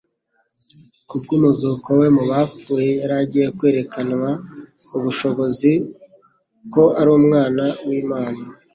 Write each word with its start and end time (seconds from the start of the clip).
Kubw'umuzuko 1.07 1.89
we 1.99 2.07
mu 2.15 2.23
bapfuye 2.29 2.89
yari 2.99 3.15
agiye 3.21 3.47
«kwerekananwa 3.57 4.31
ubushobozi 4.97 5.71
ko 6.73 6.83
ari 6.99 7.09
Umwana 7.19 7.63
w'Imana.» 7.87 8.41